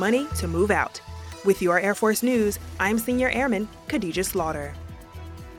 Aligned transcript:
money 0.00 0.26
to 0.34 0.48
move 0.48 0.70
out. 0.70 0.98
With 1.44 1.60
your 1.60 1.78
Air 1.78 1.94
Force 1.94 2.22
News, 2.22 2.58
I'm 2.80 2.98
Senior 2.98 3.28
Airman 3.28 3.68
Khadija 3.86 4.24
Slaughter. 4.24 4.72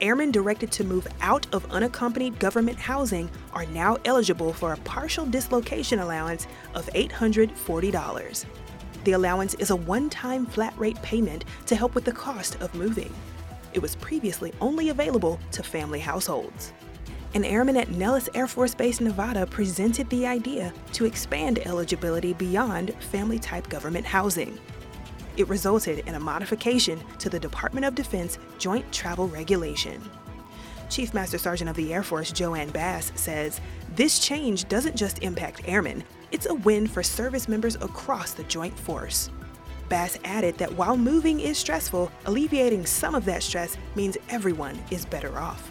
Airmen 0.00 0.30
directed 0.30 0.72
to 0.72 0.84
move 0.84 1.06
out 1.20 1.46
of 1.52 1.70
unaccompanied 1.70 2.38
government 2.38 2.78
housing 2.78 3.30
are 3.52 3.66
now 3.66 3.98
eligible 4.06 4.54
for 4.54 4.72
a 4.72 4.78
partial 4.78 5.26
dislocation 5.26 5.98
allowance 5.98 6.46
of 6.74 6.86
$840. 6.94 8.44
The 9.04 9.12
allowance 9.12 9.52
is 9.54 9.68
a 9.68 9.76
one 9.76 10.08
time 10.08 10.46
flat 10.46 10.72
rate 10.78 11.00
payment 11.02 11.44
to 11.66 11.76
help 11.76 11.94
with 11.94 12.06
the 12.06 12.12
cost 12.12 12.58
of 12.62 12.74
moving. 12.74 13.12
It 13.74 13.82
was 13.82 13.96
previously 13.96 14.54
only 14.62 14.88
available 14.88 15.38
to 15.52 15.62
family 15.62 16.00
households. 16.00 16.72
An 17.32 17.44
airman 17.44 17.76
at 17.76 17.92
Nellis 17.92 18.28
Air 18.34 18.48
Force 18.48 18.74
Base, 18.74 19.00
Nevada 19.00 19.46
presented 19.46 20.10
the 20.10 20.26
idea 20.26 20.74
to 20.94 21.04
expand 21.04 21.60
eligibility 21.60 22.32
beyond 22.32 22.92
family 23.04 23.38
type 23.38 23.68
government 23.68 24.04
housing. 24.04 24.58
It 25.36 25.48
resulted 25.48 26.00
in 26.08 26.16
a 26.16 26.20
modification 26.20 27.00
to 27.20 27.30
the 27.30 27.38
Department 27.38 27.86
of 27.86 27.94
Defense 27.94 28.40
Joint 28.58 28.90
Travel 28.92 29.28
Regulation. 29.28 30.02
Chief 30.88 31.14
Master 31.14 31.38
Sergeant 31.38 31.70
of 31.70 31.76
the 31.76 31.94
Air 31.94 32.02
Force 32.02 32.32
JoAnne 32.32 32.72
Bass 32.72 33.12
says 33.14 33.60
this 33.94 34.18
change 34.18 34.68
doesn't 34.68 34.96
just 34.96 35.22
impact 35.22 35.62
airmen, 35.66 36.02
it's 36.32 36.46
a 36.46 36.54
win 36.54 36.88
for 36.88 37.04
service 37.04 37.46
members 37.46 37.76
across 37.76 38.32
the 38.32 38.42
Joint 38.44 38.76
Force. 38.76 39.30
Bass 39.88 40.18
added 40.24 40.58
that 40.58 40.72
while 40.72 40.96
moving 40.96 41.38
is 41.38 41.58
stressful, 41.58 42.10
alleviating 42.26 42.86
some 42.86 43.14
of 43.14 43.24
that 43.26 43.44
stress 43.44 43.76
means 43.94 44.18
everyone 44.30 44.76
is 44.90 45.04
better 45.04 45.38
off. 45.38 45.70